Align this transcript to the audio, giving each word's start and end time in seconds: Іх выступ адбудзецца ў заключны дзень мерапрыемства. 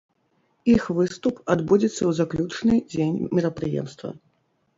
Іх 0.73 0.87
выступ 0.99 1.35
адбудзецца 1.55 1.97
ў 2.05 2.11
заключны 2.21 2.79
дзень 2.95 3.21
мерапрыемства. 3.37 4.09